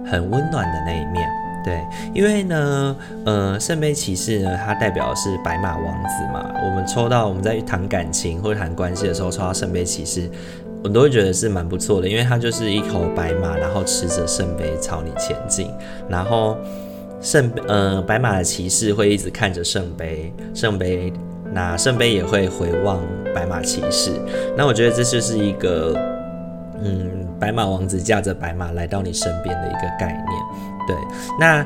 [0.05, 1.25] 很温暖的那一面。
[1.65, 6.51] 对，因为呢，呃，圣杯骑士呢，它代表的是白马王子嘛。
[6.65, 10.31] 我们抽到我们在谈感情或者谈关系的时候，抽到圣杯骑士，
[10.83, 15.71] 我都会觉得是蛮不错的，因为它就是一头白马，然后持着圣杯朝你前进，
[16.09, 16.57] 然后
[17.21, 21.13] 圣呃白马的骑士会一直看着圣杯，圣杯。
[21.51, 23.01] 那圣杯也会回望
[23.35, 24.13] 白马骑士，
[24.55, 25.99] 那我觉得这就是一个，
[26.83, 30.78] 嗯，白马王子驾着白马来到你身边的一个概念。
[30.89, 30.97] 对，
[31.39, 31.65] 那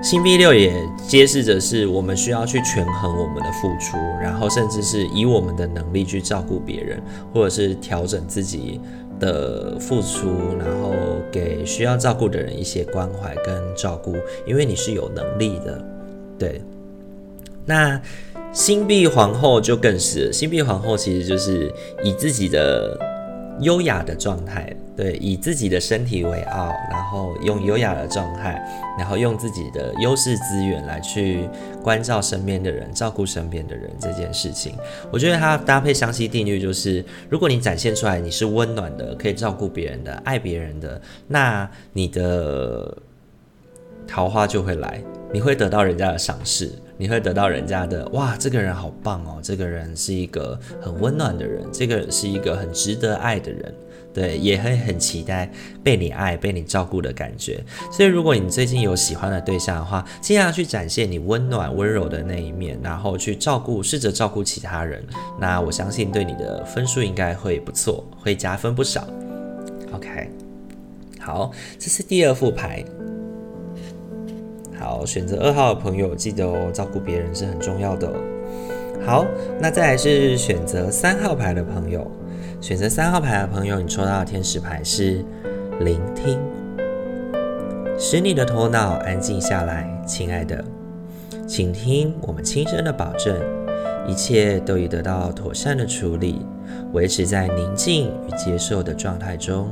[0.00, 0.72] 星币六也
[1.08, 7.02] 揭示着是我们需要去权衡我们的付出，然后甚至是以我们的能力去照顾别人，
[7.34, 8.80] 或者是调整自己
[9.18, 10.92] 的付出，然后
[11.32, 14.14] 给需要照顾的人一些关怀跟照顾，
[14.46, 15.84] 因为你是有能力的，
[16.38, 16.62] 对。
[17.66, 18.00] 那
[18.52, 21.72] 星币皇后就更是，星币皇后其实就是
[22.04, 22.96] 以自己的
[23.60, 24.74] 优雅的状态。
[24.98, 28.60] 对，以自己的身体为傲，然后用优雅的状态，
[28.98, 31.48] 然后用自己的优势资源来去
[31.84, 34.74] 关照身边的人，照顾身边的人这件事情，
[35.12, 42.92] 我觉得它搭配相吸定律，就是如果你展现出来你是温暖的，可以照顾别人的，爱别人的，那你的
[44.04, 45.00] 桃花就会来，
[45.32, 53.72] 你会得到人家的赏识，你会得到人家的哇，这个人好棒哦，这个人是一个很温暖的人，这个人是一个很值得爱的人。
[54.12, 55.48] 对，也会很期待
[55.82, 57.62] 被你爱、被你照顾的感觉。
[57.92, 65.04] 所以，如果你最近有喜欢的对象的话，尽量去展现你温暖、温柔的那一面，然后去照顾、试着照顾其他人。
[65.38, 69.06] 那我相信对你的分数应该会不错，会加分不少。
[69.92, 70.30] OK，
[71.20, 72.84] 好，这是第二副牌。
[74.78, 78.14] 好，选择二号的朋友记得哦，照顾别人是很重要的哦。
[79.04, 79.26] 好，
[79.60, 82.10] 那再来是选择三号牌的朋友。
[82.60, 85.24] 选择三号牌的朋友，你抽到的天使牌是
[85.80, 86.40] 聆听，
[87.96, 90.62] 使你的头脑安静下来，亲爱的，
[91.46, 93.40] 请听我们轻声的保证，
[94.08, 96.44] 一切都已得到妥善的处理，
[96.92, 99.68] 维持在宁静与接受的状态中，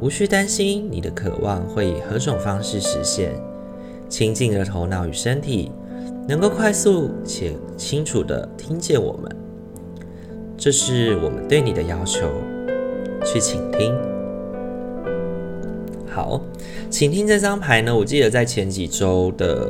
[0.00, 3.32] 无需担心你的渴望会以何种方式实现。
[4.08, 5.72] 清静的头脑与身体
[6.28, 9.47] 能够快速且清楚地听见我们。
[10.58, 12.28] 这是我们对你的要求，
[13.24, 13.96] 去倾听。
[16.10, 16.40] 好，
[16.90, 19.68] 倾听这张牌呢，我记得在前几周的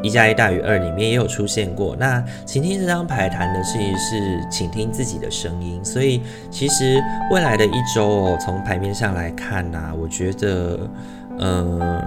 [0.00, 1.96] 一加一大于二里面也有出现过。
[1.98, 10.78] 那倾听这张牌谈的是是倾听自己的声音，所以其实未来的一周哦，从牌面上来看呢，我觉得，
[11.40, 12.00] 嗯。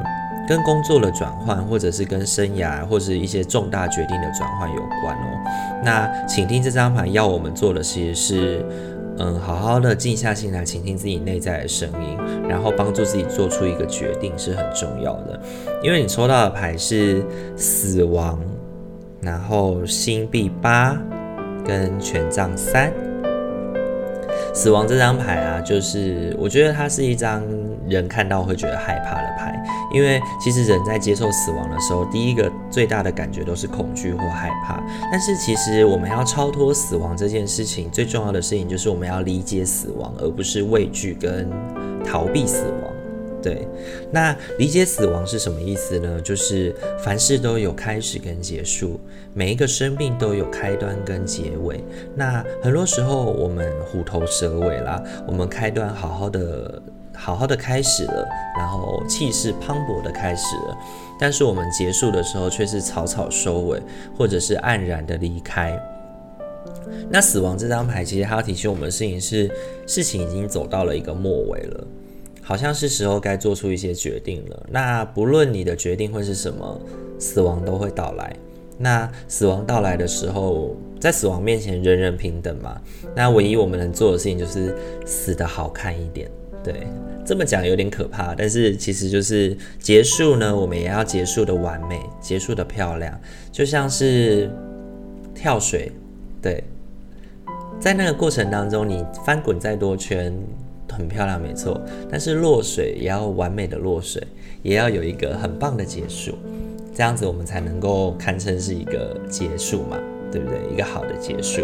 [0.52, 5.82] 跟工作的转换，或者是跟生涯，或者是一些重大决定的转换有关哦。
[5.82, 8.66] 那倾听这张牌要我们做的，其实是，
[9.18, 12.18] 嗯，好好的静下心来倾听自己内在的声音，
[12.50, 15.40] 然后帮助自己做出一个决定是很重要的。
[15.82, 17.24] 因为你抽到的牌是
[17.56, 18.38] 死亡，
[19.22, 21.02] 然后星币八
[21.66, 22.92] 跟权杖三。
[24.54, 27.42] 死亡这张牌啊，就是我觉得它是一张
[27.88, 29.41] 人看到会觉得害怕的牌，
[29.94, 34.82] 因为其实人在接受死亡的时候，第一个最大的感觉都是恐惧或害怕。
[35.12, 41.50] 但是其实我们要超脱死亡这件事情，最重要的事情就是我们要理解死亡，而不是畏惧跟
[42.06, 42.92] 逃避死亡。
[43.44, 43.68] 对，
[44.12, 46.22] 那理解死亡是什么意思呢？
[46.22, 49.00] 就是凡事都有开始跟结束，
[49.34, 51.84] 每一个生命都有开端跟结尾。
[52.16, 56.80] 那很多时候我们虎头蛇尾啦，我们开端好好的、
[57.24, 60.78] 好好的开始了，然后气势磅礴的开始了，
[61.20, 63.80] 但是我们结束的时候却是草草收尾，
[64.18, 65.80] 或者是黯然的离开。
[67.12, 69.52] 那死亡这张牌其实它要提醒我们的事情是，
[69.86, 71.88] 事情已经走到了一个末尾了。
[72.42, 74.66] 好像是时候该做出一些决定了。
[74.70, 76.82] 那不论你的决定会是什么，
[77.20, 78.36] 死亡都会到来。
[78.80, 82.82] 那死亡到来的时候，在死亡面前人人平等嘛。
[83.16, 86.30] 那唯一我们能做的事情就是死得好看一点。
[86.64, 86.88] 对，
[87.26, 93.20] 这么讲有点可怕，但是其实就是结束呢，我们也要结束的完美，结束的漂亮，
[93.52, 94.50] 就像是
[95.34, 95.92] 跳水。
[96.42, 96.64] 对，
[97.80, 100.34] 在那个过程当中，你翻滚再多圈。
[100.94, 104.22] 很漂亮，没错，但是落水也要完美的落水，
[104.62, 106.34] 也要有一个很棒的结束，
[106.94, 109.98] 这样子我们才能够堪称是一个结束嘛，
[110.32, 110.60] 对不对？
[110.72, 111.64] 一个好的结束。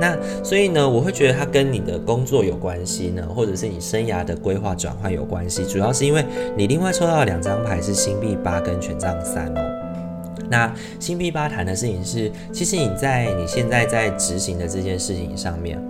[0.00, 6.24] 那所以呢，我会觉得它跟你的工作有关系呢，或者是你生涯的规划转换有关系，主要是因为
[6.56, 9.60] 你另外抽到两张牌是星币八跟权杖三哦。
[10.50, 15.80] 那星币八谈的事情是，其实你在你现在在执行的这件事情上面。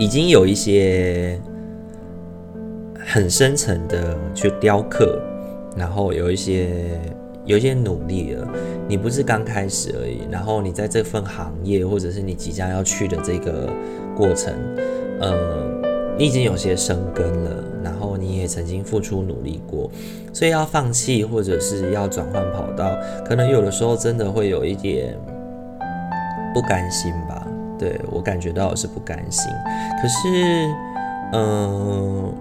[0.00, 1.36] 已经有一些
[3.04, 5.20] 很深层的去雕刻，
[5.76, 6.68] 然后有一些
[7.48, 8.46] 有些努力了。
[8.86, 13.68] 你不是刚开始而已，然后你在这份行业，或者是你即将要去的这个
[14.16, 14.54] 过程，
[15.20, 15.82] 嗯，
[16.16, 19.90] 你已经有些生根了，然后你也曾经付出努力过，
[20.32, 25.14] 所以要放弃或者是要转换跑道，可能有的时候真的会有一点
[26.54, 27.46] 不甘心吧。
[27.78, 29.52] 对，我感觉到是不甘心，
[30.00, 30.66] 可是，
[31.34, 32.32] 嗯、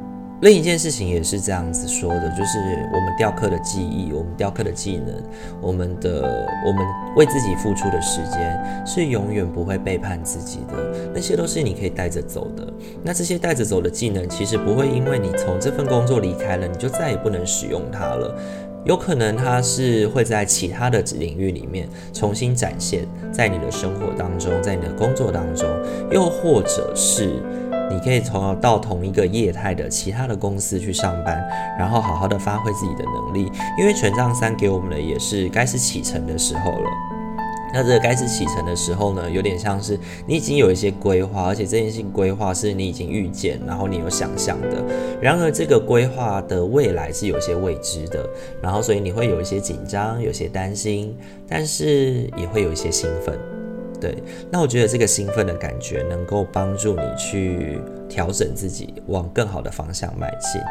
[0.41, 2.59] 另一件事情也是这样子说的，就是
[2.93, 5.15] 我们雕刻的技艺，我们雕刻的技能，
[5.59, 11.11] 我们的我们为自己付出的时间，是永远不会背叛自己的。
[11.11, 12.71] 那些都是你可以带着走的。
[13.03, 18.39] 那这些带着走的技能，其实不会因为你从这份工作离开了，你就再也不能使用它了。
[18.85, 25.67] 有可能它是会在其他的领域里面重新展现，在你的生活当中，在你的工作当中，
[26.11, 27.41] 又或者是。
[27.89, 31.43] 你可以从到同一个业态的其他的公司去上班，
[31.77, 36.89] 然后好好的发挥自己的能力，因为权杖三给我们的也是该是启程的时候了。
[37.73, 44.83] 那这个该是启程的时候呢，有点像是你已经有一些规划，而且这件事情规划是你已经预见，然后你有想象的。
[45.21, 48.25] 然而这个规划的未来是有些未知的，
[48.61, 51.15] 然后所以你会有一些紧张，有些担心，
[51.47, 53.37] 但是也会有一些兴奋。
[53.99, 60.61] 对，那我觉得这个兴奋的感觉能够帮助你去调整自己，往更好的方向迈进。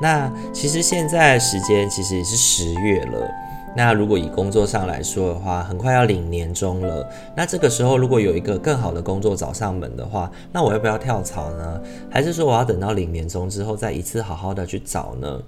[0.00, 3.30] 那其实现在时间其实也是十月了，
[3.76, 7.06] 那如果以工作上来说的话，很快要领年终了。
[7.36, 11.82] 那这个时候如果有一个更好的工作找上门的话，那我要不要跳槽呢？
[12.10, 15.42] 还是说我要等到领年终之后再一次好好的去找呢？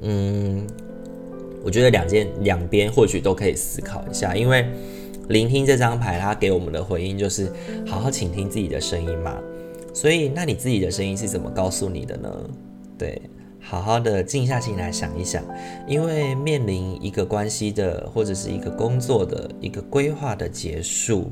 [0.00, 0.66] 嗯，
[1.62, 4.66] 我觉得两件两边或许都可以思考一下，因为。
[5.28, 7.50] 聆听这张牌，它给我们的回应就是
[7.86, 9.38] 好好倾听自己的声音嘛。
[9.94, 12.30] 所以，那你自己的声音是怎么告诉你的呢？
[12.98, 13.20] 对，
[13.60, 15.44] 好好的静下心来想一想，
[15.86, 21.30] 因为面临一个关系的或者是一个工作的一个规划的结束，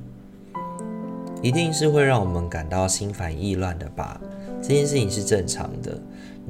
[1.43, 4.21] 一定是会让我们感到心烦意乱的吧？
[4.61, 5.99] 这件事情是正常的。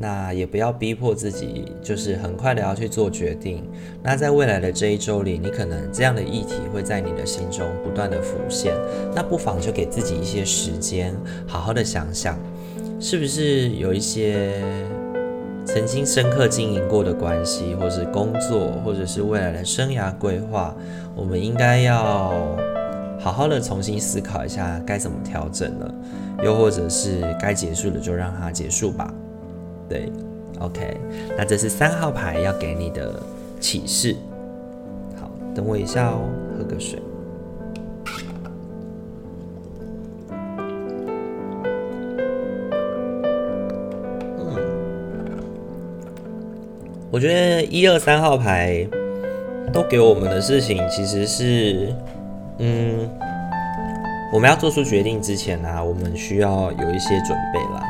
[0.02, 3.62] 那也不要逼迫自己，就是很快的要去做决定。
[4.02, 8.74] 那在未来的这一周里，你可能这样的议题会在你的心中不断的浮现。
[9.14, 11.14] 那不妨就给自己一些时间，
[11.46, 12.38] 好好的想想，
[12.98, 14.62] 是不是有一些
[15.66, 20.74] 曾经深刻经营过的关系，或是工作，或者是未来的生涯规划，
[21.14, 22.56] 我们应该要
[23.18, 25.94] 好好的重新思考一下该怎么调整了，
[26.42, 29.12] 又或者是该结束的就让它结束吧。
[29.90, 30.10] 对
[30.60, 30.96] ，OK，
[31.36, 33.20] 那这是三号牌要给你的
[33.58, 34.14] 启示。
[35.20, 37.02] 好，等我一下哦，喝个水。
[44.38, 44.56] 嗯，
[47.10, 48.86] 我觉得一二三号牌
[49.72, 51.92] 都给我们的事情其实是，
[52.58, 53.10] 嗯，
[54.32, 57.82] 我们要做出决定之前呢、我们需要有一些准备啦。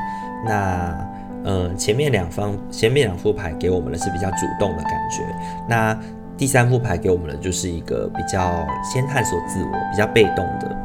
[0.46, 1.09] 那
[1.42, 5.22] 嗯，前面两方前面两副牌给我们的是比较主动的感觉，
[5.66, 5.98] 那
[6.36, 10.76] 第三副牌给我们的就是一个比较先探索自我、比较被动的。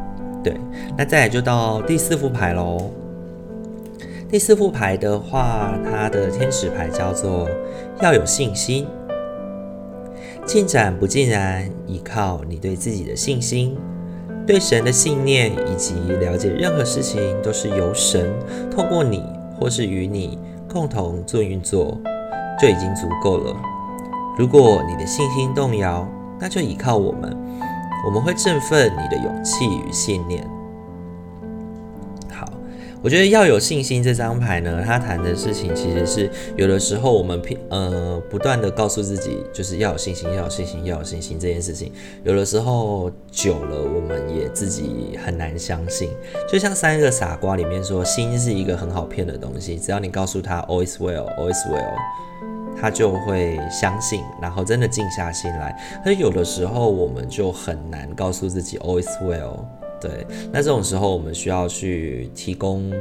[0.41, 0.55] 对，
[0.97, 2.89] 那再来就到第四副牌喽。
[4.29, 7.49] 第四副牌的话，它的天使牌叫做
[8.01, 8.87] 要有信心，
[10.45, 13.77] 进展不尽然依靠你对自己的信心、
[14.47, 18.31] 对神的信念，以及了解任何事情都是由神
[18.71, 19.21] 透过你。
[19.57, 20.37] 或是与你
[20.75, 21.97] 共同做运作，
[22.59, 23.55] 就已经足够了。
[24.37, 26.05] 如果你的信心动摇，
[26.37, 27.33] 那就依靠我们，
[28.05, 30.45] 我们会振奋你的勇气与信念。
[33.05, 34.01] 我觉得要有信心。
[34.01, 37.39] 这张牌呢，它谈的事情其实是有的时候我们
[37.69, 41.91] 呃不断的告诉自己，就是要有信心，要有信心，要有信心这件事情，
[42.23, 46.09] 有的时候久了，我们也自己很难相信。
[46.51, 51.93] 就像三个傻瓜里面说，心是一个很好骗的东西，只要你告诉他 all is well, all is well，
[52.75, 55.79] 他就会相信，然后真的静下心来。
[56.03, 59.63] 可是有的时候我们就很难告诉自己 all is well。
[60.07, 62.93] 对，那这种时候我们需要去提供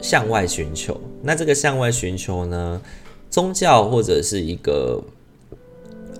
[0.00, 1.00] 向外寻求。
[1.22, 2.80] 那这个向外寻求呢，
[3.30, 5.00] 宗教或者是一个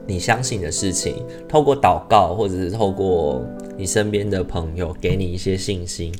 [0.06, 3.44] 你相信的事情，透过祷告或者是透过
[3.76, 6.14] 你身边的朋友给你一些信心，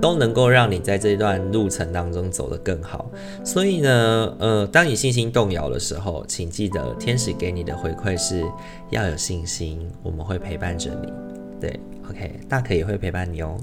[0.00, 3.10] 都能够让你在这段路程当中走得更好。
[3.44, 8.44] 所以呢，呃，当你信心动摇的时候，请记得天使给你的回馈是
[8.90, 11.12] 要有信心，我们会陪伴着你。
[11.60, 11.80] 对。
[12.10, 13.56] OK，大可也会陪伴你哦。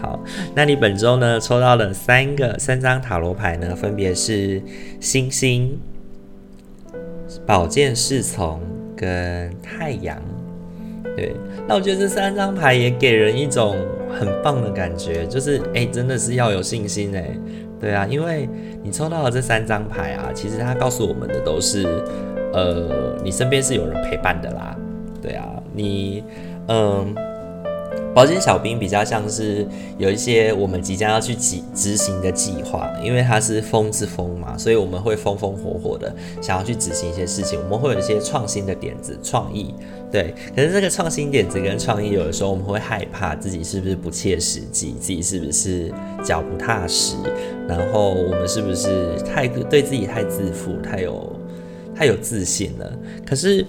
[0.00, 0.18] 好，
[0.54, 4.62] 那你本周呢抽到了三个三张塔罗牌呢，分别是
[5.00, 5.78] 星星、
[7.44, 8.60] 宝剑侍从
[8.96, 10.18] 跟太阳。
[11.16, 11.34] 对，
[11.66, 13.76] 那我觉得这三张牌也给人一种
[14.18, 17.30] 很棒的感觉，就是哎，真的是要有信心哎。
[17.80, 18.48] 对啊，因为
[18.82, 21.84] 你抽到的这三张牌啊，其实它告诉我们的都是，
[22.52, 24.76] 呃，你身边是有人陪伴的啦。
[25.20, 25.44] 对啊，
[25.74, 26.22] 你
[26.68, 27.14] 嗯。
[28.18, 29.64] 宝剑小兵比较像是
[29.96, 36.12] 有一些我们即将要去执执行的计划，因为它是风之风嘛，所以我们会风风火火的
[36.42, 37.60] 想要去执行一些事情。
[37.62, 39.72] 我们会有一些创新的点子、创意，
[40.10, 40.34] 对。
[40.52, 45.94] 可是这个创新点子跟创意，有的时候我们会害怕自己是不是不切实际，自己是不是
[46.24, 47.14] 脚不踏实，
[47.68, 51.32] 然后我们是不是太对自己太自负、太有
[51.94, 52.98] 太有自信了。
[53.24, 53.64] 可是。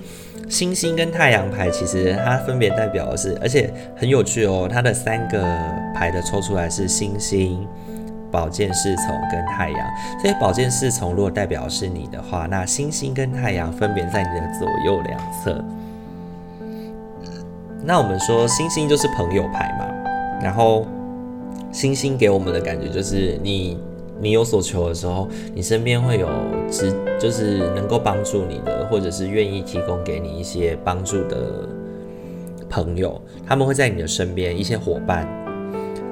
[0.50, 4.68] 星星跟太阳牌其实它分别代表的是，而且很有趣哦。
[4.70, 5.40] 它的三个
[5.94, 7.68] 牌的抽出来是星星、
[8.32, 9.80] 宝剑侍从跟太阳。
[10.20, 15.64] 所以宝剑侍从如果代表是你的话，那星星跟太阳分别在你的左右两侧。
[17.84, 19.86] 那我们说星星就是朋友牌嘛，
[20.42, 20.86] 然后
[21.72, 23.80] 星星给我们的感觉就是你。
[24.22, 26.28] 你有所求的时候，你身边会有
[26.70, 31.68] 只就是能够帮助你的，或者是愿意提供给你一些帮助的
[32.70, 35.28] 朋友，他们会在你的身边，一些伙伴，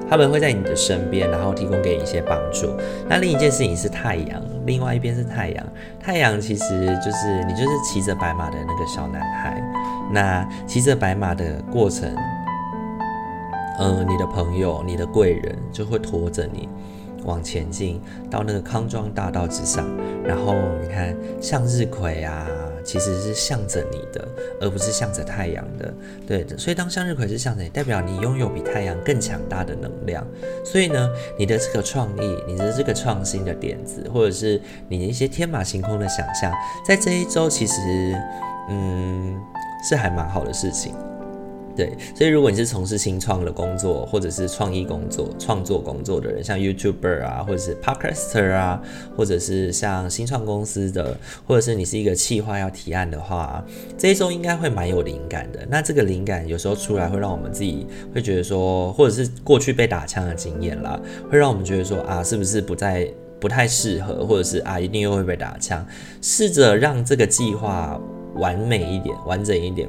[0.08, 2.68] 他们会在你的身边，然后提供给你一些帮助。
[3.08, 5.66] 那另一件事情是太阳，另外一边是太阳，
[6.00, 9.62] 太阳其实就是你就是骑着白马的那个小男孩，
[10.10, 12.10] 那骑着白马的过程，
[13.80, 16.68] 嗯，你的朋友、你的贵人就会拖着你。
[17.28, 18.00] 往前进
[18.30, 19.86] 到那个康庄大道之上，
[20.24, 22.46] 然后你看向日葵啊，
[22.82, 24.26] 其实是向着你的，
[24.62, 25.92] 而不是向着太阳的。
[26.26, 30.26] 对，所以当向日葵是向着你，代表你拥有比太阳更强大的能量。
[30.64, 36.50] 所以呢，你的这个创意，你的这个创新的点子，或者是你的一些天马行空的想象，
[36.86, 38.18] 在这一周其实，
[38.70, 39.38] 嗯，
[39.86, 40.94] 是还蛮好的事情。
[41.78, 48.82] 对，所以如果你是从事新创的工作，或者是创意工作、创作工作的人，像 YouTuber 啊，或者是 Podcaster 啊，
[49.16, 51.16] 或者是像新创公司的，
[51.46, 53.64] 或者是你是一个企划要提案的话，
[53.96, 55.64] 这一周应该会蛮有灵感的。
[55.70, 61.00] 那这个灵感有时候出来，会让我们自己会觉得说，或者是过去被打枪的经验啦，
[61.30, 63.08] 会让我们觉得说啊，是不是不再
[63.38, 65.86] 不太适合，或者是啊，一定又会被打枪。
[66.20, 67.96] 试着让这个计划
[68.34, 69.88] 完美一点、完整一点。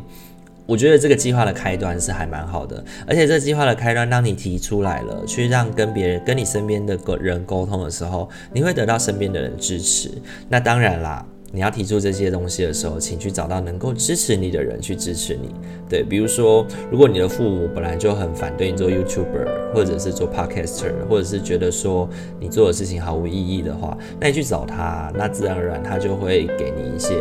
[0.69, 10.11] 我觉得这个计划的开端是还蛮好的，而且这计划的开端，当你提出来了，去让跟别人、跟你身边的个人沟通的时候，你会得到身边的人支持。
[10.47, 15.49] 那当然啦，你要提出这些东西的时候，请去找到能够支持你的人去支持你。
[15.89, 22.07] 对，比如说，如果你的父母本来就很反对你做 YouTuber，或者是做 Podcaster，或者是觉得说
[22.39, 27.15] 你做的事情毫无意义的话，那你去找他，那自然而然他就会给你一些。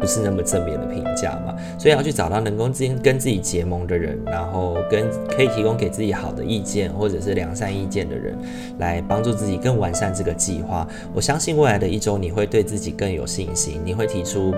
[0.00, 8.34] 不是那么正面的评价嘛，所以要去找到能够自跟自己结盟的人，然后跟可以提供给自己好的意见或者是良善意见的人，
[8.78, 10.88] 来帮助自己更完善这个计划。
[11.12, 14.54] 我相信未来的一周你会对自己更有信心，你会提出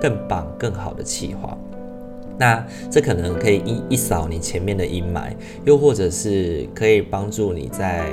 [0.00, 1.58] 更棒、更好的计划。
[2.38, 5.32] 那这可能可以一一扫你前面的阴霾，
[5.64, 8.06] 又或者是可以帮助你在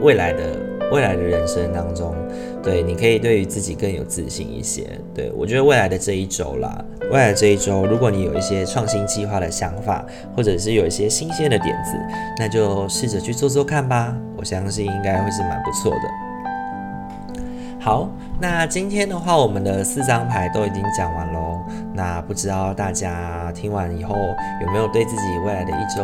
[0.00, 0.67] 未来的。
[0.90, 2.14] 未来的人生当中，
[2.62, 4.88] 对，你可以对于自己更有自信一些。
[5.14, 10.04] 对，我觉得未来的这一周啦，未来这一周，如果你有一些创新计划的想法，
[10.36, 11.92] 或者是有一些新鲜的点子，
[12.38, 14.16] 那就试着去做做看吧。
[14.36, 17.38] 我相信应该会是蛮不错的。
[17.80, 18.08] 好，
[18.40, 21.58] 那今天的话，我们的四张牌都已经讲完喽。
[21.94, 24.14] 那不知道大家听完以后，
[24.62, 26.02] 有没有对自己未来的一周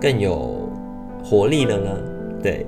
[0.00, 0.68] 更有
[1.24, 1.90] 活力了呢？
[2.44, 2.66] 对，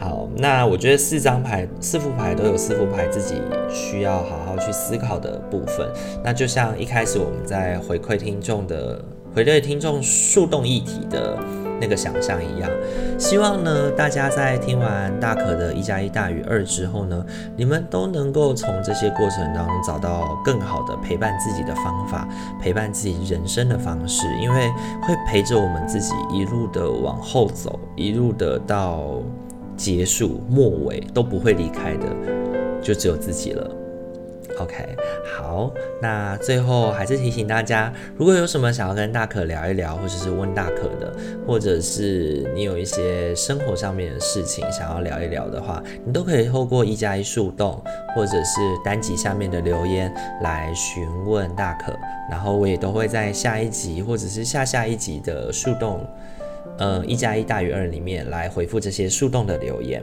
[0.00, 3.40] 好，那我觉得四张牌、四副牌都有四副牌自己
[3.72, 5.88] 需要好好去思考的部分。
[6.24, 9.00] 那就像一开始我们在回馈听众的、
[9.32, 11.38] 回馈听众树洞议题的
[11.82, 12.70] 那个想象一样，
[13.18, 17.26] 希望呢大家在听完大可的一加一大于二之后呢，
[17.56, 22.28] 你们都能够从这些过程当中找到更好的陪伴自己的方法，
[22.60, 24.68] 陪伴自己人生的方式，因为
[25.02, 27.80] 会陪着我们自己一路的往后走。
[27.96, 29.20] 一路的到
[29.76, 32.06] 结束末尾都不会离开的，
[32.80, 33.81] 就只有自己了。
[34.58, 41.12] OK，好，那最后还是提醒大家，如果有什么想要跟大可聊一聊，或者是问大可的，
[41.46, 47.82] 或者是你有一些生活上面的事情想要聊一聊的话，你都可以透过一加一树洞，
[48.14, 50.12] 或者是单集下面的留言
[50.42, 51.92] 来询问大可，
[52.30, 56.06] 然后我也都会在下一集或者是下下一集的树洞。
[56.78, 60.02] 嗯，一加一大于二里面来回复这些树洞的留言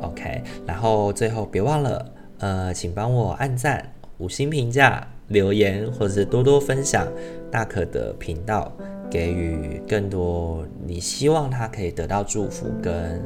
[0.00, 0.42] ，OK。
[0.66, 2.04] 然后最后别忘了，
[2.38, 7.06] 呃，请帮我按赞、五星评价、留言，或者是多多分享
[7.50, 8.72] 大可的频道，
[9.10, 13.20] 给予更多你希望他可以得到祝福跟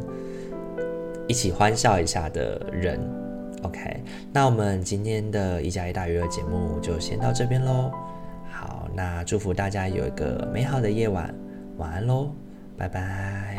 [1.28, 2.98] 一起欢笑一下的人
[3.62, 4.02] ，OK。
[4.32, 7.90] 那我们今天的一加一大于二节目就先到这边喽。
[8.50, 11.34] 好，那祝福大家有一个美好的夜晚。
[11.78, 12.30] 晚安喽，
[12.76, 13.51] 拜拜。